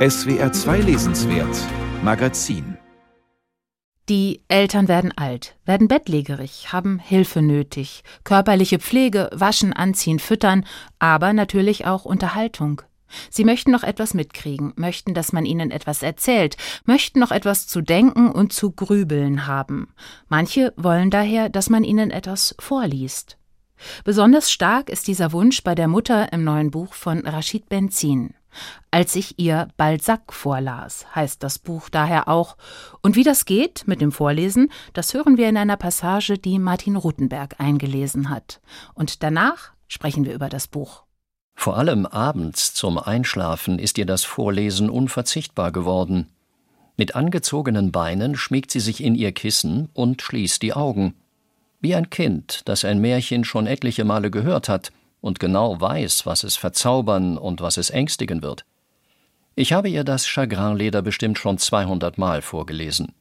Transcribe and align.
SWR 0.00 0.50
2 0.50 0.78
Lesenswert 0.78 1.58
Magazin 2.02 2.78
die 4.08 4.40
Eltern 4.48 4.88
werden 4.88 5.12
alt, 5.14 5.56
werden 5.66 5.88
bettlägerig, 5.88 6.72
haben 6.72 6.98
Hilfe 6.98 7.42
nötig, 7.42 8.02
körperliche 8.24 8.78
Pflege, 8.78 9.28
waschen, 9.34 9.74
anziehen, 9.74 10.18
füttern, 10.18 10.64
aber 10.98 11.34
natürlich 11.34 11.84
auch 11.84 12.06
Unterhaltung. 12.06 12.80
Sie 13.28 13.44
möchten 13.44 13.70
noch 13.70 13.82
etwas 13.82 14.14
mitkriegen, 14.14 14.72
möchten, 14.76 15.12
dass 15.12 15.34
man 15.34 15.44
ihnen 15.44 15.70
etwas 15.70 16.02
erzählt, 16.02 16.56
möchten 16.86 17.20
noch 17.20 17.30
etwas 17.30 17.66
zu 17.66 17.82
denken 17.82 18.30
und 18.30 18.54
zu 18.54 18.70
grübeln 18.70 19.46
haben. 19.46 19.92
Manche 20.30 20.72
wollen 20.78 21.10
daher, 21.10 21.50
dass 21.50 21.68
man 21.68 21.84
ihnen 21.84 22.10
etwas 22.10 22.54
vorliest. 22.58 23.36
Besonders 24.04 24.50
stark 24.50 24.88
ist 24.88 25.08
dieser 25.08 25.32
Wunsch 25.32 25.62
bei 25.62 25.74
der 25.74 25.88
Mutter 25.88 26.32
im 26.32 26.42
neuen 26.42 26.70
Buch 26.70 26.94
von 26.94 27.26
Rashid 27.26 27.68
Benzin. 27.68 28.34
Als 28.90 29.14
ich 29.16 29.38
ihr 29.38 29.68
Balzac 29.76 30.32
vorlas, 30.32 31.06
heißt 31.14 31.42
das 31.42 31.58
Buch 31.58 31.88
daher 31.88 32.28
auch. 32.28 32.56
Und 33.02 33.16
wie 33.16 33.22
das 33.22 33.44
geht 33.44 33.86
mit 33.86 34.00
dem 34.00 34.12
Vorlesen, 34.12 34.70
das 34.92 35.14
hören 35.14 35.36
wir 35.36 35.48
in 35.48 35.56
einer 35.56 35.76
Passage, 35.76 36.38
die 36.38 36.58
Martin 36.58 36.96
Rutenberg 36.96 37.56
eingelesen 37.58 38.30
hat. 38.30 38.60
Und 38.94 39.22
danach 39.22 39.70
sprechen 39.88 40.24
wir 40.24 40.34
über 40.34 40.48
das 40.48 40.66
Buch. 40.66 41.04
Vor 41.54 41.76
allem 41.76 42.06
abends 42.06 42.74
zum 42.74 42.98
Einschlafen 42.98 43.78
ist 43.78 43.98
ihr 43.98 44.06
das 44.06 44.24
Vorlesen 44.24 44.88
unverzichtbar 44.90 45.72
geworden. 45.72 46.26
Mit 46.96 47.14
angezogenen 47.14 47.92
Beinen 47.92 48.36
schmiegt 48.36 48.70
sie 48.70 48.80
sich 48.80 49.02
in 49.02 49.14
ihr 49.14 49.32
Kissen 49.32 49.88
und 49.92 50.22
schließt 50.22 50.62
die 50.62 50.72
Augen. 50.72 51.14
Wie 51.80 51.94
ein 51.94 52.10
Kind, 52.10 52.62
das 52.66 52.84
ein 52.84 53.00
Märchen 53.00 53.44
schon 53.44 53.66
etliche 53.66 54.04
Male 54.04 54.30
gehört 54.30 54.68
hat 54.68 54.92
und 55.20 55.40
genau 55.40 55.80
weiß, 55.80 56.26
was 56.26 56.44
es 56.44 56.56
verzaubern 56.56 57.38
und 57.38 57.60
was 57.60 57.76
es 57.76 57.90
ängstigen 57.90 58.42
wird. 58.42 58.64
Ich 59.54 59.72
habe 59.72 59.88
ihr 59.88 60.04
das 60.04 60.26
Chagrinleder 60.26 61.02
bestimmt 61.02 61.38
schon 61.38 61.58
200 61.58 62.18
Mal 62.18 62.42
vorgelesen. 62.42 63.12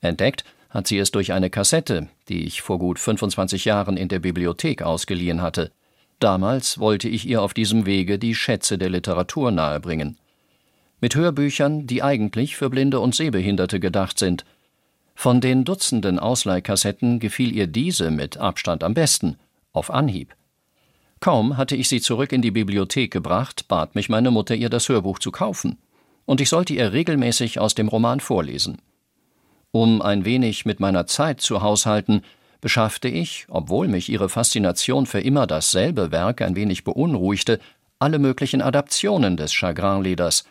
Entdeckt 0.00 0.44
hat 0.68 0.86
sie 0.86 0.98
es 0.98 1.10
durch 1.10 1.32
eine 1.32 1.50
Kassette, 1.50 2.08
die 2.28 2.44
ich 2.44 2.62
vor 2.62 2.78
gut 2.78 2.98
25 2.98 3.64
Jahren 3.64 3.96
in 3.96 4.08
der 4.08 4.20
Bibliothek 4.20 4.82
ausgeliehen 4.82 5.42
hatte. 5.42 5.72
Damals 6.20 6.78
wollte 6.78 7.08
ich 7.08 7.26
ihr 7.26 7.42
auf 7.42 7.54
diesem 7.54 7.86
Wege 7.86 8.18
die 8.18 8.34
Schätze 8.34 8.78
der 8.78 8.90
Literatur 8.90 9.50
nahebringen. 9.50 10.18
Mit 11.00 11.14
Hörbüchern, 11.14 11.86
die 11.86 12.02
eigentlich 12.02 12.56
für 12.56 12.70
Blinde 12.70 13.00
und 13.00 13.14
Sehbehinderte 13.14 13.80
gedacht 13.80 14.18
sind– 14.18 14.44
von 15.20 15.42
den 15.42 15.66
Dutzenden 15.66 16.18
Ausleihkassetten 16.18 17.18
gefiel 17.18 17.54
ihr 17.54 17.66
diese 17.66 18.10
mit 18.10 18.38
Abstand 18.38 18.82
am 18.82 18.94
besten, 18.94 19.36
auf 19.74 19.90
Anhieb. 19.90 20.34
Kaum 21.20 21.58
hatte 21.58 21.76
ich 21.76 21.88
sie 21.88 22.00
zurück 22.00 22.32
in 22.32 22.40
die 22.40 22.50
Bibliothek 22.50 23.10
gebracht, 23.12 23.68
bat 23.68 23.94
mich 23.94 24.08
meine 24.08 24.30
Mutter, 24.30 24.54
ihr 24.54 24.70
das 24.70 24.88
Hörbuch 24.88 25.18
zu 25.18 25.30
kaufen, 25.30 25.76
und 26.24 26.40
ich 26.40 26.48
sollte 26.48 26.72
ihr 26.72 26.94
regelmäßig 26.94 27.60
aus 27.60 27.74
dem 27.74 27.88
Roman 27.88 28.20
vorlesen. 28.20 28.80
Um 29.70 30.00
ein 30.00 30.24
wenig 30.24 30.64
mit 30.64 30.80
meiner 30.80 31.06
Zeit 31.06 31.42
zu 31.42 31.60
haushalten, 31.60 32.22
beschaffte 32.62 33.08
ich, 33.08 33.46
obwohl 33.48 33.86
mich 33.86 34.08
ihre 34.08 34.30
Faszination 34.30 35.04
für 35.04 35.20
immer 35.20 35.46
dasselbe 35.46 36.10
Werk 36.10 36.40
ein 36.40 36.56
wenig 36.56 36.84
beunruhigte, 36.84 37.60
alle 37.98 38.18
möglichen 38.18 38.62
Adaptionen 38.62 39.36
des 39.36 39.52
Chagrin-Leders. 39.52 40.44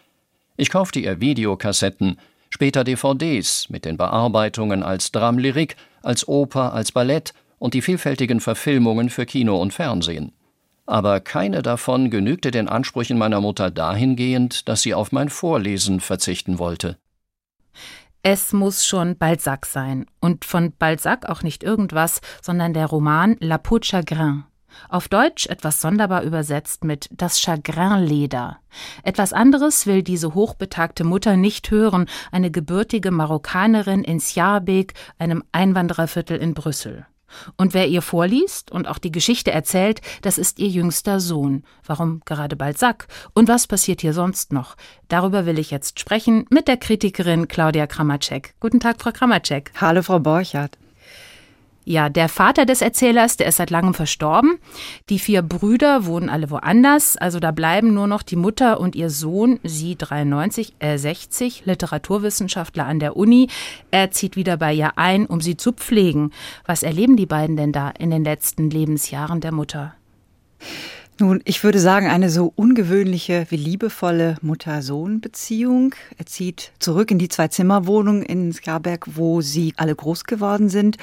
Ich 0.55 0.69
kaufte 0.69 0.99
ihr 0.99 1.19
Videokassetten, 1.19 2.19
später 2.51 2.83
DVDs 2.83 3.69
mit 3.69 3.85
den 3.85 3.97
Bearbeitungen 3.97 4.83
als 4.83 5.11
Dramlyrik, 5.11 5.75
als 6.03 6.27
Oper, 6.27 6.73
als 6.73 6.91
Ballett 6.91 7.33
und 7.57 7.73
die 7.73 7.81
vielfältigen 7.81 8.39
Verfilmungen 8.39 9.09
für 9.09 9.25
Kino 9.25 9.59
und 9.59 9.73
Fernsehen. 9.73 10.31
Aber 10.89 11.19
keine 11.19 11.61
davon 11.61 12.09
genügte 12.09 12.49
den 12.49 12.67
Ansprüchen 12.67 13.19
meiner 13.19 13.41
Mutter 13.41 13.69
dahingehend, 13.69 14.67
dass 14.67 14.81
sie 14.81 14.95
auf 14.95 15.11
mein 15.11 15.29
Vorlesen 15.29 15.99
verzichten 15.99 16.57
wollte. 16.57 16.97
Es 18.23 18.53
muss 18.53 18.87
schon 18.87 19.15
Balzac 19.15 19.67
sein. 19.67 20.07
Und 20.19 20.45
von 20.45 20.73
Balzac 20.75 21.29
auch 21.29 21.43
nicht 21.43 21.61
irgendwas, 21.61 22.21
sondern 22.41 22.73
der 22.73 22.87
Roman 22.87 23.37
La 23.39 23.59
Peau 23.59 23.77
de 23.77 23.87
Chagrin. 23.87 24.45
Auf 24.89 25.07
Deutsch 25.07 25.45
etwas 25.45 25.79
sonderbar 25.79 26.23
übersetzt 26.23 26.83
mit 26.83 27.07
das 27.11 27.39
Chagrinleder. 27.39 28.57
Etwas 29.03 29.31
anderes 29.31 29.85
will 29.85 30.01
diese 30.01 30.33
hochbetagte 30.33 31.03
Mutter 31.03 31.37
nicht 31.37 31.69
hören, 31.69 32.07
eine 32.31 32.49
gebürtige 32.49 33.11
Marokkanerin 33.11 34.03
in 34.03 34.19
Sjaarbek, 34.19 34.95
einem 35.19 35.43
Einwandererviertel 35.51 36.37
in 36.37 36.55
Brüssel. 36.55 37.05
Und 37.57 37.73
wer 37.73 37.87
ihr 37.87 38.01
vorliest 38.01 38.71
und 38.71 38.87
auch 38.87 38.97
die 38.97 39.11
Geschichte 39.11 39.51
erzählt, 39.51 40.01
das 40.21 40.37
ist 40.37 40.59
ihr 40.59 40.67
jüngster 40.67 41.19
Sohn. 41.19 41.63
Warum 41.85 42.21
gerade 42.25 42.55
Balzac? 42.55 43.07
Und 43.33 43.47
was 43.47 43.67
passiert 43.67 44.01
hier 44.01 44.13
sonst 44.13 44.53
noch? 44.53 44.75
Darüber 45.07 45.45
will 45.45 45.59
ich 45.59 45.71
jetzt 45.71 45.99
sprechen 45.99 46.45
mit 46.49 46.67
der 46.67 46.77
Kritikerin 46.77 47.47
Claudia 47.47 47.87
Kramacek. 47.87 48.55
Guten 48.59 48.79
Tag, 48.79 49.01
Frau 49.01 49.11
Kramacek. 49.11 49.71
Hallo, 49.79 50.01
Frau 50.01 50.19
Borchardt. 50.19 50.77
Ja, 51.89 52.07
der 52.07 52.29
Vater 52.29 52.67
des 52.67 52.83
Erzählers, 52.83 53.35
der 53.35 53.47
ist 53.47 53.55
seit 53.55 53.71
langem 53.71 53.95
verstorben. 53.95 54.59
Die 55.09 55.17
vier 55.17 55.41
Brüder 55.41 56.05
wohnen 56.05 56.29
alle 56.29 56.51
woanders. 56.51 57.17
Also 57.17 57.39
da 57.39 57.49
bleiben 57.49 57.95
nur 57.95 58.05
noch 58.05 58.21
die 58.21 58.35
Mutter 58.35 58.79
und 58.79 58.95
ihr 58.95 59.09
Sohn, 59.09 59.59
sie 59.63 59.95
93, 59.95 60.75
er 60.77 60.99
60, 60.99 61.65
Literaturwissenschaftler 61.65 62.85
an 62.85 62.99
der 62.99 63.17
Uni. 63.17 63.47
Er 63.89 64.11
zieht 64.11 64.35
wieder 64.35 64.55
bei 64.57 64.71
ihr 64.71 64.99
ein, 64.99 65.25
um 65.25 65.41
sie 65.41 65.57
zu 65.57 65.71
pflegen. 65.71 66.29
Was 66.63 66.83
erleben 66.83 67.17
die 67.17 67.25
beiden 67.25 67.57
denn 67.57 67.71
da 67.71 67.89
in 67.89 68.11
den 68.11 68.23
letzten 68.23 68.69
Lebensjahren 68.69 69.41
der 69.41 69.51
Mutter? 69.51 69.95
Nun, 71.17 71.41
ich 71.43 71.63
würde 71.63 71.79
sagen, 71.79 72.07
eine 72.07 72.29
so 72.29 72.53
ungewöhnliche 72.55 73.47
wie 73.49 73.57
liebevolle 73.57 74.35
Mutter-Sohn-Beziehung. 74.43 75.95
Er 76.19 76.27
zieht 76.27 76.71
zurück 76.77 77.09
in 77.09 77.17
die 77.17 77.29
Zwei-Zimmer-Wohnung 77.29 78.21
in 78.21 78.53
Skarberg, 78.53 79.07
wo 79.15 79.41
sie 79.41 79.73
alle 79.75 79.95
groß 79.95 80.25
geworden 80.25 80.69
sind. 80.69 80.97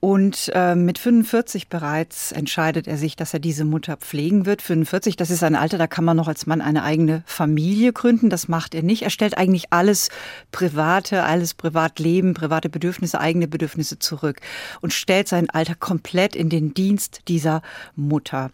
Und 0.00 0.52
äh, 0.54 0.76
mit 0.76 0.96
45 0.96 1.68
bereits 1.68 2.30
entscheidet 2.30 2.86
er 2.86 2.96
sich, 2.96 3.16
dass 3.16 3.34
er 3.34 3.40
diese 3.40 3.64
Mutter 3.64 3.96
pflegen 3.96 4.46
wird. 4.46 4.62
45, 4.62 5.16
das 5.16 5.30
ist 5.30 5.42
ein 5.42 5.56
Alter, 5.56 5.76
da 5.76 5.88
kann 5.88 6.04
man 6.04 6.16
noch 6.16 6.28
als 6.28 6.46
Mann 6.46 6.60
eine 6.60 6.84
eigene 6.84 7.24
Familie 7.26 7.92
gründen. 7.92 8.30
Das 8.30 8.46
macht 8.46 8.76
er 8.76 8.84
nicht. 8.84 9.02
Er 9.02 9.10
stellt 9.10 9.36
eigentlich 9.36 9.72
alles 9.72 10.10
Private, 10.52 11.24
alles 11.24 11.54
Privatleben, 11.54 12.34
private 12.34 12.68
Bedürfnisse, 12.68 13.18
eigene 13.18 13.48
Bedürfnisse 13.48 13.98
zurück 13.98 14.40
und 14.80 14.92
stellt 14.92 15.26
sein 15.26 15.50
Alter 15.50 15.74
komplett 15.74 16.36
in 16.36 16.48
den 16.48 16.74
Dienst 16.74 17.22
dieser 17.26 17.62
Mutter. 17.96 18.52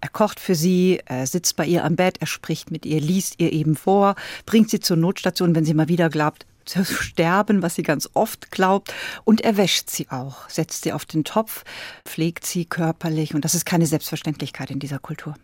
Er 0.00 0.08
kocht 0.08 0.40
für 0.40 0.54
sie, 0.54 1.00
er 1.04 1.26
sitzt 1.26 1.56
bei 1.56 1.66
ihr 1.66 1.84
am 1.84 1.96
Bett, 1.96 2.16
er 2.20 2.26
spricht 2.26 2.70
mit 2.70 2.86
ihr, 2.86 3.02
liest 3.02 3.34
ihr 3.38 3.52
eben 3.52 3.76
vor, 3.76 4.14
bringt 4.46 4.70
sie 4.70 4.80
zur 4.80 4.96
Notstation, 4.96 5.54
wenn 5.54 5.66
sie 5.66 5.74
mal 5.74 5.88
wieder 5.88 6.08
glaubt, 6.08 6.46
zu 6.66 6.84
sterben, 6.84 7.62
was 7.62 7.74
sie 7.74 7.82
ganz 7.82 8.10
oft 8.14 8.50
glaubt. 8.50 8.92
Und 9.24 9.40
er 9.40 9.56
wäscht 9.56 9.90
sie 9.90 10.08
auch, 10.10 10.48
setzt 10.48 10.84
sie 10.84 10.92
auf 10.92 11.04
den 11.04 11.24
Topf, 11.24 11.64
pflegt 12.04 12.44
sie 12.44 12.64
körperlich. 12.64 13.34
Und 13.34 13.44
das 13.44 13.54
ist 13.54 13.64
keine 13.64 13.86
Selbstverständlichkeit 13.86 14.70
in 14.70 14.78
dieser 14.78 14.98
Kultur. 14.98 15.34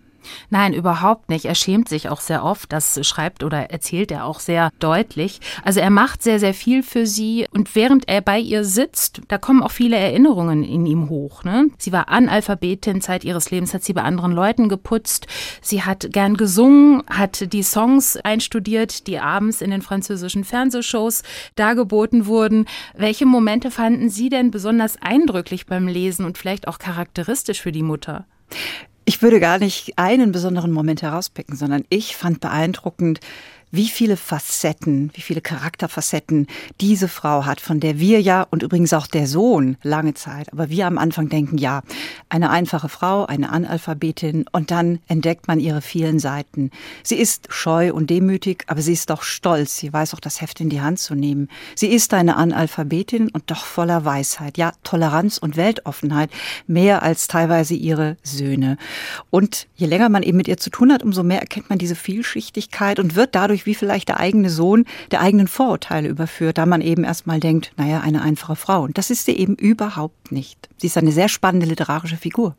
Nein, 0.50 0.72
überhaupt 0.72 1.28
nicht. 1.28 1.44
Er 1.44 1.54
schämt 1.54 1.88
sich 1.88 2.08
auch 2.08 2.20
sehr 2.20 2.44
oft. 2.44 2.72
Das 2.72 3.04
schreibt 3.06 3.42
oder 3.42 3.70
erzählt 3.70 4.10
er 4.10 4.24
auch 4.24 4.40
sehr 4.40 4.70
deutlich. 4.78 5.40
Also 5.64 5.80
er 5.80 5.90
macht 5.90 6.22
sehr, 6.22 6.38
sehr 6.38 6.54
viel 6.54 6.82
für 6.82 7.06
sie. 7.06 7.46
Und 7.50 7.74
während 7.74 8.08
er 8.08 8.20
bei 8.20 8.38
ihr 8.38 8.64
sitzt, 8.64 9.22
da 9.28 9.38
kommen 9.38 9.62
auch 9.62 9.70
viele 9.70 9.96
Erinnerungen 9.96 10.64
in 10.64 10.86
ihm 10.86 11.08
hoch. 11.08 11.44
Ne? 11.44 11.68
Sie 11.78 11.92
war 11.92 12.08
Analphabetin, 12.08 13.00
Zeit 13.00 13.24
ihres 13.24 13.50
Lebens 13.50 13.74
hat 13.74 13.84
sie 13.84 13.92
bei 13.92 14.02
anderen 14.02 14.32
Leuten 14.32 14.68
geputzt. 14.68 15.26
Sie 15.60 15.82
hat 15.82 16.12
gern 16.12 16.36
gesungen, 16.36 17.02
hat 17.08 17.52
die 17.52 17.62
Songs 17.62 18.16
einstudiert, 18.16 19.06
die 19.06 19.18
abends 19.18 19.60
in 19.60 19.70
den 19.70 19.82
französischen 19.82 20.44
Fernsehshows 20.44 21.22
dargeboten 21.56 22.26
wurden. 22.26 22.66
Welche 22.94 23.26
Momente 23.26 23.70
fanden 23.70 24.08
Sie 24.08 24.28
denn 24.28 24.50
besonders 24.50 25.00
eindrücklich 25.00 25.66
beim 25.66 25.88
Lesen 25.88 26.24
und 26.24 26.38
vielleicht 26.38 26.68
auch 26.68 26.78
charakteristisch 26.78 27.60
für 27.60 27.72
die 27.72 27.82
Mutter? 27.82 28.26
Ich 29.04 29.20
würde 29.20 29.40
gar 29.40 29.58
nicht 29.58 29.98
einen 29.98 30.32
besonderen 30.32 30.72
Moment 30.72 31.02
herauspicken, 31.02 31.56
sondern 31.56 31.84
ich 31.88 32.16
fand 32.16 32.40
beeindruckend, 32.40 33.20
wie 33.72 33.88
viele 33.88 34.18
Facetten, 34.18 35.10
wie 35.14 35.22
viele 35.22 35.40
Charakterfacetten 35.40 36.46
diese 36.80 37.08
Frau 37.08 37.46
hat, 37.46 37.60
von 37.60 37.80
der 37.80 37.98
wir 37.98 38.20
ja 38.20 38.46
und 38.50 38.62
übrigens 38.62 38.92
auch 38.92 39.06
der 39.06 39.26
Sohn 39.26 39.78
lange 39.82 40.12
Zeit, 40.12 40.52
aber 40.52 40.68
wir 40.68 40.86
am 40.86 40.98
Anfang 40.98 41.30
denken, 41.30 41.56
ja, 41.56 41.82
eine 42.28 42.50
einfache 42.50 42.90
Frau, 42.90 43.24
eine 43.24 43.48
Analphabetin 43.48 44.44
und 44.52 44.70
dann 44.70 45.00
entdeckt 45.08 45.48
man 45.48 45.58
ihre 45.58 45.80
vielen 45.80 46.18
Seiten. 46.18 46.70
Sie 47.02 47.16
ist 47.16 47.46
scheu 47.50 47.92
und 47.94 48.10
demütig, 48.10 48.64
aber 48.66 48.82
sie 48.82 48.92
ist 48.92 49.08
doch 49.08 49.22
stolz. 49.22 49.78
Sie 49.78 49.90
weiß 49.92 50.12
auch 50.14 50.20
das 50.20 50.42
Heft 50.42 50.60
in 50.60 50.68
die 50.68 50.82
Hand 50.82 50.98
zu 50.98 51.14
nehmen. 51.14 51.48
Sie 51.74 51.88
ist 51.88 52.12
eine 52.12 52.36
Analphabetin 52.36 53.30
und 53.30 53.50
doch 53.50 53.64
voller 53.64 54.04
Weisheit, 54.04 54.58
ja, 54.58 54.72
Toleranz 54.84 55.38
und 55.38 55.56
Weltoffenheit, 55.56 56.30
mehr 56.66 57.02
als 57.02 57.26
teilweise 57.26 57.74
ihre 57.74 58.18
Söhne. 58.22 58.76
Und 59.30 59.66
je 59.76 59.86
länger 59.86 60.10
man 60.10 60.22
eben 60.22 60.36
mit 60.36 60.48
ihr 60.48 60.58
zu 60.58 60.68
tun 60.68 60.92
hat, 60.92 61.02
umso 61.02 61.22
mehr 61.22 61.40
erkennt 61.40 61.70
man 61.70 61.78
diese 61.78 61.94
Vielschichtigkeit 61.94 62.98
und 62.98 63.14
wird 63.14 63.34
dadurch 63.34 63.61
dadurch, 63.62 63.66
wie 63.66 63.74
vielleicht 63.74 64.08
der 64.08 64.20
eigene 64.20 64.50
Sohn 64.50 64.84
der 65.10 65.20
eigenen 65.20 65.48
Vorurteile 65.48 66.08
überführt, 66.08 66.58
da 66.58 66.66
man 66.66 66.80
eben 66.80 67.04
erstmal 67.04 67.40
denkt, 67.40 67.72
naja, 67.76 68.00
eine 68.00 68.22
einfache 68.22 68.56
Frau. 68.56 68.82
Und 68.82 68.98
das 68.98 69.10
ist 69.10 69.26
sie 69.26 69.36
eben 69.36 69.54
überhaupt 69.54 70.32
nicht. 70.32 70.68
Sie 70.78 70.86
ist 70.86 70.98
eine 70.98 71.12
sehr 71.12 71.28
spannende 71.28 71.66
literarische 71.66 72.16
Figur. 72.16 72.54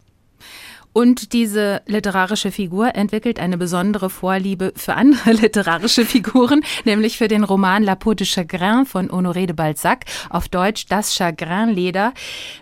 Und 0.96 1.34
diese 1.34 1.82
literarische 1.88 2.52
Figur 2.52 2.94
entwickelt 2.94 3.40
eine 3.40 3.58
besondere 3.58 4.12
Vorliebe 4.12 4.74
für 4.76 4.94
andere 4.94 5.32
literarische 5.42 6.06
Figuren, 6.06 6.62
nämlich 6.86 7.18
für 7.18 7.28
den 7.28 7.44
Roman 7.44 7.84
La 7.84 7.96
Peau 7.96 8.14
de 8.14 8.28
Chagrin 8.28 8.86
von 8.86 9.10
Honoré 9.10 9.48
de 9.48 9.54
Balzac, 9.54 10.06
auf 10.30 10.50
Deutsch 10.50 10.86
Das 10.90 11.16
Chagrinleder, 11.16 12.14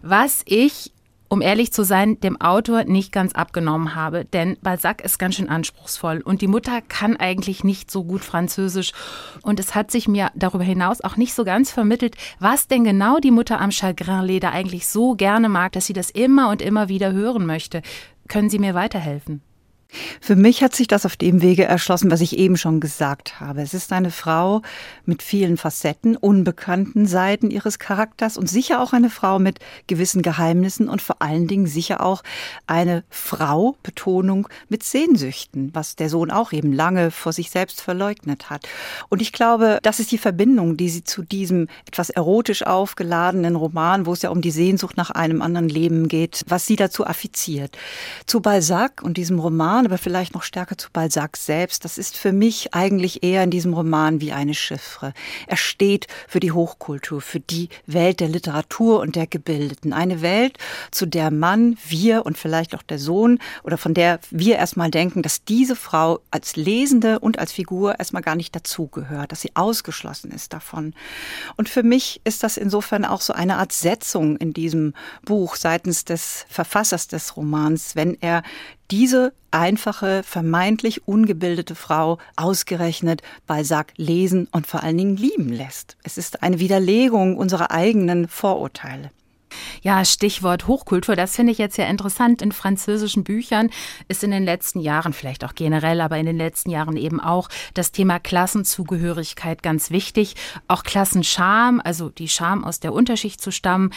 was 0.02 0.44
ich 0.46 0.94
um 1.32 1.42
ehrlich 1.42 1.72
zu 1.72 1.86
sein, 1.86 2.20
dem 2.20 2.42
Autor 2.42 2.84
nicht 2.84 3.14
ganz 3.14 3.32
abgenommen 3.32 3.96
habe, 3.96 4.26
denn 4.26 4.58
Balzac 4.62 5.02
ist 5.02 5.18
ganz 5.18 5.36
schön 5.36 5.48
anspruchsvoll 5.48 6.20
und 6.20 6.42
die 6.42 6.48
Mutter 6.48 6.82
kann 6.82 7.16
eigentlich 7.16 7.64
nicht 7.64 7.90
so 7.90 8.04
gut 8.04 8.22
Französisch 8.26 8.92
und 9.42 9.58
es 9.58 9.74
hat 9.74 9.92
sich 9.92 10.10
mir 10.10 10.30
darüber 10.36 10.66
hinaus 10.66 11.00
auch 11.00 11.16
nicht 11.16 11.34
so 11.34 11.46
ganz 11.46 11.72
vermittelt, 11.72 12.18
was 12.40 12.68
denn 12.68 12.84
genau 12.84 13.20
die 13.20 13.32
Mutter 13.32 13.62
am 13.62 13.72
Chagrinleder 13.72 14.52
eigentlich 14.52 14.90
so 14.90 15.16
gerne 15.16 15.48
mag, 15.48 15.72
dass 15.72 15.86
sie 15.86 15.94
das 15.94 16.10
immer 16.10 16.50
und 16.50 16.62
immer 16.62 16.90
wieder 16.90 17.14
hören 17.14 17.46
möchte. 17.46 17.82
Können 18.28 18.50
Sie 18.50 18.60
mir 18.60 18.74
weiterhelfen? 18.74 19.42
Für 20.22 20.36
mich 20.36 20.64
hat 20.64 20.74
sich 20.74 20.88
das 20.88 21.06
auf 21.06 21.18
dem 21.18 21.42
Wege 21.42 21.66
erschlossen, 21.66 22.12
was 22.12 22.22
ich 22.22 22.38
eben 22.38 22.58
schon 22.58 22.80
gesagt 22.80 23.40
habe. 23.40 23.62
Es 23.62 23.74
ist 23.74 23.92
eine 23.92 24.12
Frau 24.12 24.62
mit 25.06 25.22
vielen 25.22 25.58
Facetten, 25.58 26.16
unbekannten 26.16 27.06
Seiten 27.06 27.52
ihres 27.52 27.78
Charakters 27.78 28.38
und 28.38 28.50
sicher 28.50 28.82
auch 28.82 28.94
eine 28.94 29.10
Frau 29.10 29.38
mit 29.40 29.60
gewissen 29.88 30.22
Geheimnissen 30.22 30.88
und 30.88 31.02
vor 31.02 31.22
allen 31.22 31.48
Dingen 31.48 31.68
sicher 31.68 32.04
auch 32.04 32.24
eine 32.68 33.04
Frau, 33.10 33.76
Betonung, 33.84 34.48
mit 34.70 34.84
Sehnsüchten, 34.84 35.72
was 35.74 35.96
der 35.96 36.10
Sohn 36.10 36.32
auch 36.32 36.54
eben 36.54 36.72
lange 36.72 37.12
vor 37.12 37.34
sich 37.34 37.52
selbst 37.52 37.82
verleugnet 37.82 38.50
hat. 38.50 38.68
Und 39.10 39.22
ich 39.22 39.34
glaube, 39.34 39.80
das 39.84 40.00
ist 40.00 40.12
die 40.12 40.18
Verbindung, 40.18 40.78
die 40.78 40.90
sie 40.90 41.04
zu 41.04 41.22
diesem 41.22 41.68
etwas 41.86 42.10
erotisch 42.10 42.66
aufgeladenen 42.66 43.56
Roman, 43.56 44.06
wo 44.06 44.14
es 44.14 44.22
ja 44.22 44.30
um 44.30 44.42
die 44.42 44.52
Sehnsucht 44.52 44.98
nach 44.98 45.10
einem 45.10 45.42
anderen 45.42 45.70
Leben 45.70 46.08
geht, 46.08 46.42
was 46.48 46.66
sie 46.66 46.76
dazu 46.76 47.06
affiziert. 47.06 47.78
Zu 48.26 48.42
Balzac 48.42 49.02
und 49.04 49.18
diesem 49.18 49.40
Roman 49.40 49.81
Roman, 49.82 49.92
aber 49.92 49.98
vielleicht 49.98 50.34
noch 50.36 50.44
stärker 50.44 50.78
zu 50.78 50.90
Balzac 50.92 51.38
selbst, 51.38 51.86
das 51.86 51.98
ist 51.98 52.16
für 52.16 52.32
mich 52.32 52.74
eigentlich 52.74 53.24
eher 53.24 53.44
in 53.44 53.50
diesem 53.50 53.74
Roman 53.74 54.22
wie 54.22 54.32
eine 54.32 54.54
Chiffre. 54.54 55.14
Er 55.48 55.58
steht 55.58 56.08
für 56.28 56.40
die 56.40 56.52
Hochkultur, 56.52 57.22
für 57.22 57.40
die 57.40 57.70
Welt 57.88 58.20
der 58.20 58.28
Literatur 58.28 59.00
und 59.00 59.16
der 59.16 59.26
Gebildeten. 59.26 59.92
Eine 59.94 60.22
Welt, 60.22 60.58
zu 60.92 61.08
der 61.08 61.32
Mann, 61.32 61.78
wir 61.88 62.26
und 62.26 62.38
vielleicht 62.38 62.76
auch 62.76 62.84
der 62.84 63.00
Sohn 63.00 63.40
oder 63.64 63.78
von 63.78 63.94
der 63.94 64.20
wir 64.30 64.58
erstmal 64.58 64.92
denken, 64.92 65.24
dass 65.24 65.44
diese 65.44 65.76
Frau 65.76 66.20
als 66.30 66.56
Lesende 66.56 67.20
und 67.20 67.40
als 67.40 67.52
Figur 67.52 67.98
erstmal 67.98 68.22
gar 68.22 68.36
nicht 68.36 68.56
dazugehört, 68.56 69.32
dass 69.32 69.42
sie 69.42 69.56
ausgeschlossen 69.56 70.32
ist 70.32 70.54
davon. 70.54 70.94
Und 71.58 71.70
für 71.70 71.84
mich 71.84 72.22
ist 72.24 72.44
das 72.44 72.58
insofern 72.58 73.04
auch 73.06 73.22
so 73.22 73.34
eine 73.34 73.58
Art 73.58 73.72
Setzung 73.72 74.38
in 74.38 74.54
diesem 74.54 74.94
Buch 75.26 75.56
seitens 75.56 76.06
des 76.06 76.46
Verfassers 76.50 77.08
des 77.08 77.36
Romans, 77.36 77.96
wenn 77.96 78.18
er 78.22 78.44
diese 78.92 79.34
einfache, 79.52 80.22
vermeintlich 80.24 81.08
ungebildete 81.08 81.76
Frau 81.76 82.18
ausgerechnet 82.36 83.22
Balzac 83.48 83.94
lesen 83.96 84.48
und 84.52 84.68
vor 84.68 84.84
allen 84.84 84.98
Dingen 84.98 85.18
lieben 85.18 85.50
lässt. 85.50 85.98
Es 86.04 86.18
ist 86.18 86.44
eine 86.44 86.60
Widerlegung 86.60 87.38
unserer 87.38 87.72
eigenen 87.72 88.28
Vorurteile. 88.28 89.10
Ja, 89.82 90.06
Stichwort 90.06 90.68
Hochkultur, 90.68 91.16
das 91.16 91.36
finde 91.36 91.52
ich 91.52 91.58
jetzt 91.58 91.78
ja 91.78 91.86
interessant. 91.86 92.42
In 92.42 92.52
französischen 92.52 93.24
Büchern 93.24 93.70
ist 94.08 94.24
in 94.24 94.32
den 94.32 94.46
letzten 94.46 94.80
Jahren, 94.80 95.14
vielleicht 95.14 95.44
auch 95.44 95.56
generell, 95.56 96.02
aber 96.02 96.18
in 96.18 96.26
den 96.26 96.38
letzten 96.38 96.70
Jahren 96.70 96.96
eben 96.96 97.20
auch 97.20 97.50
das 97.74 97.92
Thema 97.92 98.20
Klassenzugehörigkeit 98.20 99.64
ganz 99.64 99.92
wichtig. 99.92 100.36
Auch 100.68 100.84
Klassenscham, 100.84 101.82
also 101.84 102.10
die 102.10 102.30
Scham 102.30 102.64
aus 102.64 102.80
der 102.80 102.94
Unterschicht 102.94 103.42
zu 103.42 103.52
stammen, 103.52 103.92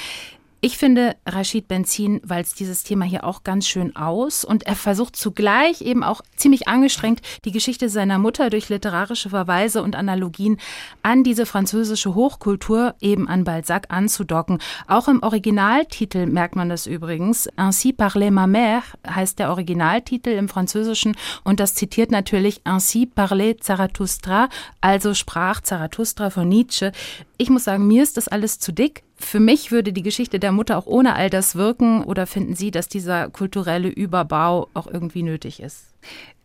ich 0.64 0.78
finde 0.78 1.14
Rashid 1.26 1.68
Benzin 1.68 2.22
walzt 2.24 2.58
dieses 2.58 2.84
Thema 2.84 3.04
hier 3.04 3.24
auch 3.24 3.44
ganz 3.44 3.68
schön 3.68 3.94
aus 3.96 4.46
und 4.46 4.62
er 4.62 4.76
versucht 4.76 5.14
zugleich 5.14 5.82
eben 5.82 6.02
auch 6.02 6.22
ziemlich 6.36 6.68
angestrengt 6.68 7.20
die 7.44 7.52
Geschichte 7.52 7.90
seiner 7.90 8.18
Mutter 8.18 8.48
durch 8.48 8.70
literarische 8.70 9.28
Verweise 9.28 9.82
und 9.82 9.94
Analogien 9.94 10.56
an 11.02 11.22
diese 11.22 11.44
französische 11.44 12.14
Hochkultur, 12.14 12.94
eben 13.02 13.28
an 13.28 13.44
Balzac 13.44 13.88
anzudocken. 13.90 14.56
Auch 14.88 15.06
im 15.06 15.22
Originaltitel 15.22 16.24
merkt 16.24 16.56
man 16.56 16.70
das 16.70 16.86
übrigens. 16.86 17.46
Ainsi 17.56 17.92
parlait 17.92 18.32
ma 18.32 18.46
mère 18.46 18.84
heißt 19.06 19.38
der 19.38 19.50
Originaltitel 19.50 20.30
im 20.30 20.48
Französischen 20.48 21.14
und 21.42 21.60
das 21.60 21.74
zitiert 21.74 22.10
natürlich 22.10 22.62
Ainsi 22.64 23.04
parlait 23.04 23.62
Zarathustra, 23.62 24.48
also 24.80 25.12
sprach 25.12 25.60
Zarathustra 25.60 26.30
von 26.30 26.48
Nietzsche. 26.48 26.92
Ich 27.36 27.50
muss 27.50 27.64
sagen, 27.64 27.86
mir 27.86 28.02
ist 28.02 28.16
das 28.16 28.28
alles 28.28 28.60
zu 28.60 28.72
dick. 28.72 29.02
Für 29.16 29.40
mich 29.40 29.70
würde 29.70 29.92
die 29.92 30.02
Geschichte 30.02 30.38
der 30.38 30.52
Mutter 30.52 30.76
auch 30.76 30.86
ohne 30.86 31.14
all 31.14 31.30
das 31.30 31.54
wirken 31.54 32.02
oder 32.04 32.26
finden 32.26 32.56
Sie, 32.56 32.70
dass 32.70 32.88
dieser 32.88 33.30
kulturelle 33.30 33.88
Überbau 33.88 34.68
auch 34.74 34.86
irgendwie 34.86 35.22
nötig 35.22 35.60
ist? 35.60 35.94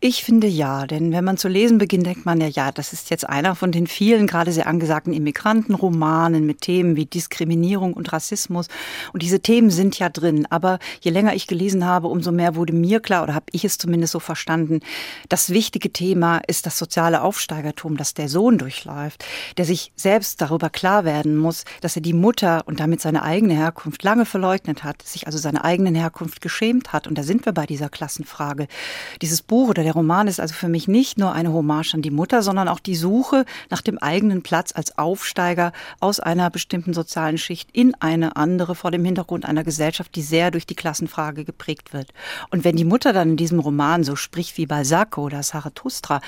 Ich 0.02 0.24
finde 0.24 0.46
ja, 0.46 0.86
denn 0.86 1.12
wenn 1.12 1.24
man 1.24 1.36
zu 1.36 1.46
lesen 1.46 1.76
beginnt, 1.76 2.06
denkt 2.06 2.24
man 2.24 2.40
ja, 2.40 2.46
ja, 2.46 2.72
das 2.72 2.94
ist 2.94 3.10
jetzt 3.10 3.28
einer 3.28 3.54
von 3.54 3.70
den 3.70 3.86
vielen 3.86 4.26
gerade 4.26 4.50
sehr 4.50 4.66
angesagten 4.66 5.12
Immigrantenromanen 5.12 6.46
mit 6.46 6.62
Themen 6.62 6.96
wie 6.96 7.04
Diskriminierung 7.04 7.92
und 7.92 8.10
Rassismus. 8.10 8.68
Und 9.12 9.22
diese 9.22 9.40
Themen 9.40 9.68
sind 9.68 9.98
ja 9.98 10.08
drin. 10.08 10.46
Aber 10.48 10.78
je 11.02 11.10
länger 11.10 11.34
ich 11.34 11.46
gelesen 11.46 11.84
habe, 11.84 12.08
umso 12.08 12.32
mehr 12.32 12.54
wurde 12.54 12.72
mir 12.72 13.00
klar, 13.00 13.24
oder 13.24 13.34
habe 13.34 13.44
ich 13.52 13.66
es 13.66 13.76
zumindest 13.76 14.12
so 14.12 14.20
verstanden, 14.20 14.80
das 15.28 15.50
wichtige 15.50 15.92
Thema 15.92 16.40
ist 16.46 16.64
das 16.64 16.78
soziale 16.78 17.20
Aufsteigertum, 17.20 17.98
das 17.98 18.14
der 18.14 18.30
Sohn 18.30 18.56
durchläuft, 18.56 19.22
der 19.58 19.66
sich 19.66 19.92
selbst 19.96 20.40
darüber 20.40 20.70
klar 20.70 21.04
werden 21.04 21.36
muss, 21.36 21.64
dass 21.82 21.96
er 21.96 22.00
die 22.00 22.14
Mutter 22.14 22.62
und 22.70 22.78
damit 22.78 23.00
seine 23.00 23.22
eigene 23.22 23.54
Herkunft 23.54 24.02
lange 24.04 24.24
verleugnet 24.24 24.84
hat, 24.84 25.02
sich 25.02 25.26
also 25.26 25.38
seiner 25.38 25.64
eigenen 25.64 25.96
Herkunft 25.96 26.40
geschämt 26.40 26.92
hat. 26.92 27.08
Und 27.08 27.18
da 27.18 27.24
sind 27.24 27.44
wir 27.44 27.52
bei 27.52 27.66
dieser 27.66 27.88
Klassenfrage. 27.88 28.68
Dieses 29.20 29.42
Buch 29.42 29.70
oder 29.70 29.82
der 29.82 29.92
Roman 29.92 30.28
ist 30.28 30.38
also 30.38 30.54
für 30.54 30.68
mich 30.68 30.86
nicht 30.86 31.18
nur 31.18 31.32
eine 31.32 31.52
Hommage 31.52 31.94
an 31.94 32.02
die 32.02 32.12
Mutter, 32.12 32.42
sondern 32.42 32.68
auch 32.68 32.78
die 32.78 32.94
Suche 32.94 33.44
nach 33.70 33.82
dem 33.82 33.98
eigenen 33.98 34.42
Platz 34.42 34.72
als 34.72 34.96
Aufsteiger 34.98 35.72
aus 35.98 36.20
einer 36.20 36.48
bestimmten 36.48 36.94
sozialen 36.94 37.38
Schicht 37.38 37.70
in 37.72 37.94
eine 37.96 38.36
andere 38.36 38.76
vor 38.76 38.92
dem 38.92 39.04
Hintergrund 39.04 39.46
einer 39.46 39.64
Gesellschaft, 39.64 40.14
die 40.14 40.22
sehr 40.22 40.52
durch 40.52 40.64
die 40.64 40.76
Klassenfrage 40.76 41.44
geprägt 41.44 41.92
wird. 41.92 42.12
Und 42.50 42.62
wenn 42.62 42.76
die 42.76 42.84
Mutter 42.84 43.12
dann 43.12 43.30
in 43.30 43.36
diesem 43.36 43.58
Roman 43.58 44.04
so 44.04 44.14
spricht 44.14 44.56
wie 44.58 44.66
Balzac 44.66 45.18
oder 45.18 45.40
Zarathustra, 45.40 46.20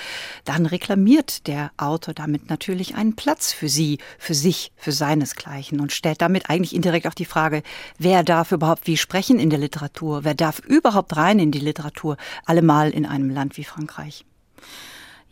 dann 0.45 0.67
reklamiert 0.67 1.47
der 1.47 1.71
Autor 1.77 2.15
damit 2.15 2.51
natürlich 2.51 2.97
einen 2.97 3.15
Platz 3.15 3.53
für 3.53 3.69
sie, 3.69 3.99
für 4.19 4.35
sich, 4.35 4.73
für 4.77 4.91
seinesgleichen 4.91 5.79
und 5.79 5.93
stellt 5.93 6.21
damit 6.23 6.49
eigentlich 6.49 6.75
indirekt 6.75 7.07
auch 7.07 7.15
die 7.15 7.25
Frage, 7.25 7.63
wer 7.99 8.23
darf 8.23 8.53
überhaupt 8.53 8.87
wie 8.87 8.97
sprechen 8.97 9.39
in 9.39 9.51
der 9.51 9.59
Literatur, 9.59 10.25
wer 10.25 10.35
darf 10.35 10.61
überhaupt 10.61 11.17
rein 11.17 11.39
in 11.39 11.51
die 11.51 11.59
Literatur, 11.59 12.17
allemal 12.47 12.91
in 12.91 13.05
einem 13.05 13.29
Land 13.29 13.57
wie 13.57 13.65
Frankreich. 13.65 14.25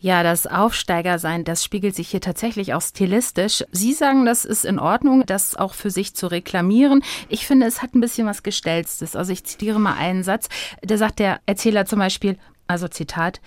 Ja, 0.02 0.22
das 0.22 0.46
Aufsteigersein, 0.46 1.44
das 1.44 1.62
spiegelt 1.62 1.94
sich 1.94 2.08
hier 2.08 2.22
tatsächlich 2.22 2.72
auch 2.72 2.81
stilistisch. 2.81 3.62
Sie 3.70 3.93
sagen, 3.93 4.24
das 4.24 4.46
ist 4.46 4.65
in 4.65 4.79
Ordnung, 4.79 5.26
das 5.26 5.56
auch 5.56 5.74
für 5.74 5.91
sich 5.91 6.15
zu 6.15 6.26
reklamieren. 6.26 7.05
Ich 7.29 7.46
finde, 7.46 7.67
es 7.67 7.82
hat 7.82 7.94
ein 7.94 8.00
bisschen 8.00 8.26
was 8.26 8.43
Gestelztes. 8.43 9.15
Also 9.15 9.31
ich 9.32 9.44
zitiere 9.44 9.79
mal 9.79 9.96
einen 9.96 10.22
Satz. 10.22 10.48
Da 10.81 10.96
sagt 10.96 11.19
der 11.19 11.41
Erzähler 11.44 11.84
zum 11.84 11.98
Beispiel, 11.98 12.38
also 12.67 12.88
Zitat, 12.88 13.43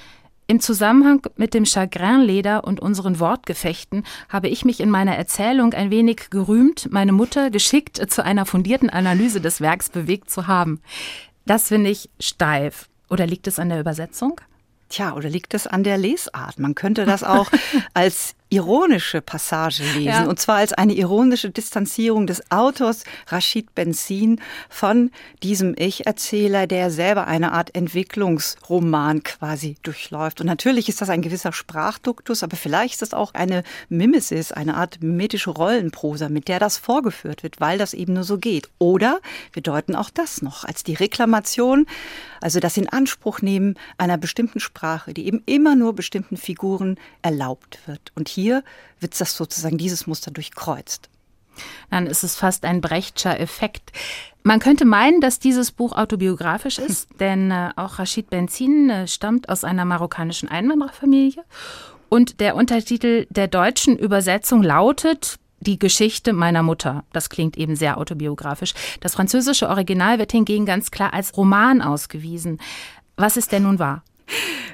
im 0.48 0.60
Zusammenhang 0.60 1.22
mit 1.36 1.54
dem 1.54 1.66
Chagrinleder 1.66 2.64
und 2.64 2.80
unseren 2.80 3.20
Wortgefechten 3.20 4.04
habe 4.30 4.50
ich 4.50 4.66
mich 4.66 4.80
in 4.80 4.90
meiner 4.90 5.16
Erzählung 5.16 5.74
ein 5.74 5.92
wenig 5.92 6.30
gerühmt, 6.30 6.92
meine 6.92 7.12
Mutter 7.12 7.50
geschickt 7.50 8.02
zu 8.12 8.24
einer 8.24 8.46
fundierten 8.46 8.90
Analyse 8.90 9.42
des 9.42 9.62
Werks 9.62 9.90
bewegt 9.90 10.30
zu 10.30 10.48
haben. 10.48 10.82
Das 11.46 11.70
finde 11.70 11.90
ich 11.90 12.10
steif. 12.20 12.90
Oder 13.10 13.28
liegt 13.28 13.48
es 13.48 13.60
an 13.60 13.70
der 13.70 13.80
Übersetzung? 13.80 14.40
Tja, 14.90 15.14
oder 15.14 15.30
liegt 15.30 15.54
es 15.54 15.68
an 15.68 15.84
der 15.84 15.98
Lesart? 15.98 16.60
Man 16.60 16.76
könnte 16.76 17.06
das 17.06 17.24
auch 17.24 17.50
als 17.94 18.36
ironische 18.54 19.22
Passage 19.22 19.84
lesen. 19.84 20.04
Ja. 20.04 20.26
Und 20.26 20.40
zwar 20.40 20.58
als 20.58 20.74
eine 20.74 20.94
ironische 20.94 21.50
Distanzierung 21.50 22.28
des 22.28 22.52
Autors 22.52 23.04
Rashid 23.28 23.74
Benzin 23.74 24.40
von 24.70 25.12
diesem 25.42 25.76
Ich-Erzähler, 25.78 26.68
der 26.68 26.92
selber 26.92 27.28
eine 27.28 27.52
Art 27.52 27.76
Entwicklungsroman 27.76 29.24
quasi 29.24 29.76
durchläuft. 29.82 30.42
Und 30.42 30.48
natürlich 30.48 30.90
ist 30.90 31.02
das 31.02 31.10
ein 31.10 31.22
gewisser 31.22 31.52
Sprachduktus, 31.52 32.44
aber 32.44 32.56
vielleicht 32.56 32.94
ist 32.94 33.02
das 33.02 33.14
auch 33.14 33.34
eine 33.34 33.64
Mimesis, 33.90 34.52
eine 34.52 34.76
Art 34.76 35.02
mimetische 35.02 35.50
Rollenprosa, 35.50 36.30
mit 36.30 36.48
der 36.48 36.60
das 36.60 36.78
vorgeführt 36.78 37.44
wird, 37.44 37.60
weil 37.60 37.78
das 37.78 37.94
eben 37.94 38.14
nur 38.14 38.24
so 38.24 38.38
geht. 38.38 38.70
Oder 38.78 39.20
wir 39.52 39.64
deuten 39.64 39.96
auch 39.96 40.10
das 40.10 40.42
noch 40.42 40.64
als 40.64 40.84
die 40.84 40.94
Reklamation, 40.94 41.88
also 42.42 42.60
das 42.60 42.78
in 42.78 42.90
Anspruch 42.90 43.42
nehmen 43.42 43.76
einer 43.98 44.18
bestimmten 44.18 44.60
Sprache, 44.60 45.14
die 45.14 45.26
eben 45.26 45.42
immer 45.46 45.76
nur 45.76 45.94
bestimmten 45.96 46.38
Figuren 46.38 46.98
erlaubt 47.22 47.80
wird. 47.86 48.12
Und 48.16 48.28
hier 48.28 48.43
hier 48.44 48.64
wird 49.00 49.20
das 49.20 49.38
sozusagen 49.38 49.78
dieses 49.78 50.06
Muster 50.06 50.30
durchkreuzt. 50.32 51.10
Dann 51.90 52.08
ist 52.08 52.24
es 52.24 52.36
fast 52.36 52.66
ein 52.66 52.82
Brechtscher 52.82 53.40
Effekt. 53.40 53.92
Man 54.44 54.60
könnte 54.60 54.84
meinen, 54.84 55.22
dass 55.22 55.40
dieses 55.40 55.72
Buch 55.72 55.94
autobiografisch 55.94 56.78
ist, 56.78 57.08
denn 57.20 57.52
äh, 57.52 57.70
auch 57.78 58.00
Rashid 58.00 58.30
Benzin 58.30 58.90
äh, 58.90 59.08
stammt 59.08 59.48
aus 59.48 59.64
einer 59.64 59.86
marokkanischen 59.86 60.50
Einwandererfamilie. 60.50 61.44
Und 62.10 62.42
der 62.42 62.56
Untertitel 62.56 63.26
der 63.30 63.48
deutschen 63.48 63.98
Übersetzung 63.98 64.62
lautet 64.62 65.40
Die 65.62 65.80
Geschichte 65.80 66.34
meiner 66.34 66.64
Mutter. 66.64 67.06
Das 67.14 67.30
klingt 67.30 67.58
eben 67.58 67.78
sehr 67.78 67.98
autobiografisch. 67.98 68.74
Das 69.00 69.14
französische 69.16 69.70
Original 69.70 70.20
wird 70.20 70.34
hingegen 70.34 70.66
ganz 70.66 70.92
klar 70.92 71.14
als 71.14 71.38
Roman 71.38 71.82
ausgewiesen. 71.82 72.60
Was 73.16 73.38
ist 73.38 73.54
denn 73.54 73.64
nun 73.64 73.80
wahr? 73.80 74.04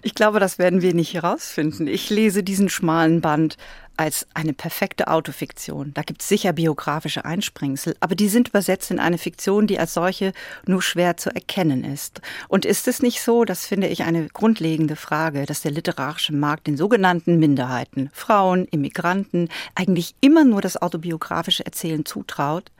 Ich 0.01 0.15
glaube, 0.15 0.39
das 0.39 0.57
werden 0.59 0.81
wir 0.81 0.93
nicht 0.93 1.13
herausfinden. 1.13 1.87
Ich 1.87 2.09
lese 2.09 2.43
diesen 2.43 2.69
schmalen 2.69 3.21
Band 3.21 3.57
als 3.99 4.25
eine 4.33 4.53
perfekte 4.53 5.09
Autofiktion. 5.09 5.93
Da 5.93 6.03
gibt 6.03 6.21
es 6.21 6.29
sicher 6.29 6.53
biografische 6.53 7.25
Einspringsel, 7.25 7.97
aber 7.99 8.15
die 8.15 8.29
sind 8.29 8.47
übersetzt 8.47 8.91
in 8.91 8.99
eine 8.99 9.17
Fiktion, 9.17 9.67
die 9.67 9.77
als 9.77 9.93
solche 9.93 10.31
nur 10.65 10.81
schwer 10.81 11.17
zu 11.17 11.29
erkennen 11.35 11.83
ist. 11.83 12.21
Und 12.47 12.63
ist 12.63 12.87
es 12.87 13.01
nicht 13.01 13.21
so, 13.21 13.43
das 13.43 13.65
finde 13.65 13.87
ich 13.87 14.03
eine 14.03 14.29
grundlegende 14.29 14.95
Frage, 14.95 15.45
dass 15.45 15.59
der 15.63 15.71
literarische 15.71 16.33
Markt 16.33 16.67
den 16.67 16.77
sogenannten 16.77 17.39
Minderheiten, 17.39 18.09
Frauen, 18.13 18.69
Immigranten, 18.71 19.49
eigentlich 19.75 20.15
immer 20.21 20.45
nur 20.45 20.61
das 20.61 20.81
autobiografische 20.81 21.65
Erzählen 21.65 22.05
zutraut? 22.05 22.71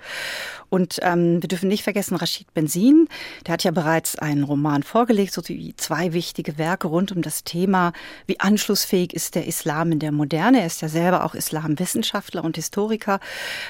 Und 0.70 1.00
ähm, 1.02 1.42
wir 1.42 1.50
dürfen 1.50 1.68
nicht 1.68 1.84
vergessen, 1.84 2.16
Rashid 2.16 2.54
Benzin, 2.54 3.10
der 3.46 3.54
hat 3.54 3.66
ja 3.66 3.72
bereits 3.72 4.18
einen 4.18 4.44
Roman 4.44 4.84
vorgelegt, 4.84 5.34
so 5.34 5.42
wie 5.50 5.76
zwei 5.76 6.14
wichtige 6.14 6.58
Werke 6.58 6.88
rund 6.88 7.12
um 7.12 7.22
das 7.22 7.44
Thema, 7.44 7.92
wie 8.26 8.40
anschlussfähig 8.40 9.14
ist 9.14 9.36
der 9.36 9.48
Islam 9.48 9.92
in 9.92 10.00
der 10.00 10.14
Moderne. 10.14 10.62
Er 10.62 10.68
ist 10.68 10.82
ja 10.82 10.88
sehr 10.88 11.09
selber 11.10 11.26
auch 11.26 11.34
Islamwissenschaftler 11.34 12.44
und 12.44 12.56
Historiker. 12.56 13.20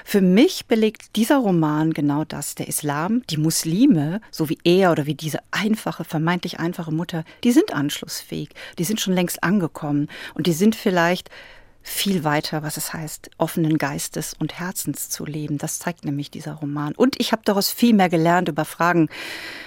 Für 0.03 0.19
mich 0.19 0.65
belegt 0.65 1.15
dieser 1.15 1.37
Roman 1.37 1.93
genau 1.93 2.25
das. 2.25 2.55
Der 2.55 2.67
Islam, 2.67 3.21
die 3.29 3.37
Muslime, 3.37 4.19
so 4.29 4.49
wie 4.49 4.57
er 4.65 4.91
oder 4.91 5.05
wie 5.05 5.15
diese 5.15 5.39
einfache, 5.51 6.03
vermeintlich 6.03 6.59
einfache 6.59 6.91
Mutter, 6.91 7.23
die 7.45 7.53
sind 7.53 7.73
anschlussfähig. 7.73 8.49
Die 8.77 8.83
sind 8.83 8.99
schon 8.99 9.13
längst 9.13 9.41
angekommen 9.41 10.09
und 10.33 10.47
die 10.47 10.53
sind 10.53 10.75
vielleicht 10.75 11.29
viel 11.89 12.23
weiter, 12.23 12.63
was 12.63 12.77
es 12.77 12.93
heißt, 12.93 13.31
offenen 13.37 13.77
Geistes 13.77 14.35
und 14.37 14.59
Herzens 14.59 15.09
zu 15.09 15.25
leben. 15.25 15.57
Das 15.57 15.79
zeigt 15.79 16.05
nämlich 16.05 16.31
dieser 16.31 16.53
Roman. 16.53 16.93
Und 16.93 17.19
ich 17.19 17.31
habe 17.31 17.41
daraus 17.43 17.71
viel 17.71 17.93
mehr 17.93 18.09
gelernt 18.09 18.47
über 18.47 18.63
Fragen, 18.63 19.09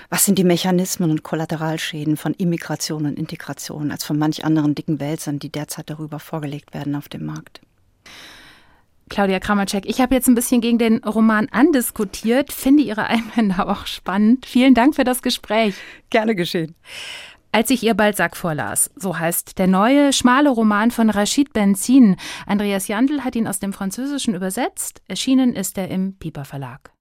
was 0.08 0.24
sind 0.24 0.38
die 0.38 0.44
Mechanismen 0.44 1.10
und 1.10 1.22
Kollateralschäden 1.22 2.16
von 2.16 2.32
Immigration 2.34 3.06
und 3.06 3.18
Integration, 3.18 3.90
als 3.90 4.04
von 4.04 4.18
manch 4.18 4.44
anderen 4.44 4.74
dicken 4.74 5.00
Wälzern, 5.00 5.38
die 5.38 5.50
derzeit 5.50 5.90
darüber 5.90 6.20
vorgelegt 6.20 6.74
werden 6.74 6.94
auf 6.94 7.08
dem 7.08 7.26
Markt. 7.26 7.60
Claudia 9.08 9.40
Kramacek, 9.40 9.84
ich 9.86 10.00
habe 10.00 10.14
jetzt 10.14 10.26
ein 10.26 10.34
bisschen 10.34 10.62
gegen 10.62 10.78
den 10.78 11.04
Roman 11.04 11.48
andiskutiert, 11.50 12.50
finde 12.50 12.82
Ihre 12.82 13.04
Einwände 13.04 13.58
auch 13.68 13.86
spannend. 13.86 14.46
Vielen 14.46 14.74
Dank 14.74 14.94
für 14.94 15.04
das 15.04 15.22
Gespräch. 15.22 15.74
Gerne 16.08 16.34
geschehen. 16.34 16.74
Als 17.54 17.68
ich 17.68 17.82
ihr 17.82 17.92
Balzac 17.92 18.34
vorlas, 18.34 18.90
so 18.96 19.18
heißt 19.18 19.58
der 19.58 19.66
neue, 19.66 20.14
schmale 20.14 20.48
Roman 20.48 20.90
von 20.90 21.10
Rachid 21.10 21.52
Benzin. 21.52 22.16
Andreas 22.46 22.88
Jandl 22.88 23.24
hat 23.24 23.36
ihn 23.36 23.46
aus 23.46 23.58
dem 23.58 23.74
Französischen 23.74 24.34
übersetzt. 24.34 25.02
Erschienen 25.06 25.54
ist 25.54 25.76
er 25.76 25.88
im 25.88 26.16
Piper 26.18 26.46
Verlag. 26.46 26.90